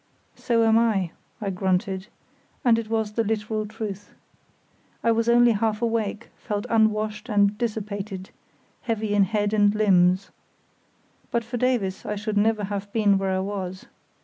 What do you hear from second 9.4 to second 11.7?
and limbs. But for